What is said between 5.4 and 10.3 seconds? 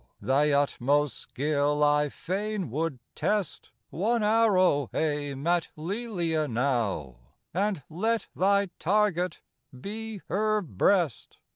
at Lelia now, And let thy target be